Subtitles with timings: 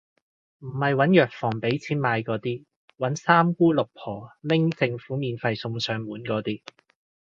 [0.61, 2.63] 唔係搵藥房畀錢買嗰啲，
[2.97, 6.59] 搵三姑六婆拎政府免費送上門嗰啲